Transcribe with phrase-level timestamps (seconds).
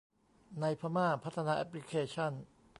[0.59, 2.31] ในพม่าพัฒนาแอพพลิเคชั่น